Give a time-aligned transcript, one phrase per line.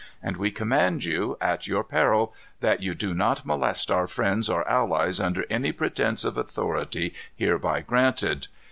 [0.23, 4.67] And we command you, at your peril, that you do not molest our friends or
[4.67, 8.47] allies under any pretence of authority hereby granted.